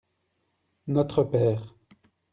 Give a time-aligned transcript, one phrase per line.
[0.87, 1.75] notre père.